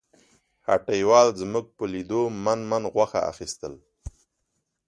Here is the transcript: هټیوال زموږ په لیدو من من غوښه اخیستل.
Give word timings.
هټیوال 0.67 1.27
زموږ 1.41 1.65
په 1.77 1.83
لیدو 1.93 2.21
من 2.43 2.59
من 2.71 2.83
غوښه 2.93 3.19
اخیستل. 3.31 3.73